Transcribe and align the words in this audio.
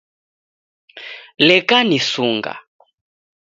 Leka 1.47 1.77
nisunga 1.89 2.53